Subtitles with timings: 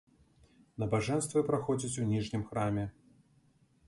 [0.83, 2.87] Набажэнствы праходзяць у ніжнім храме.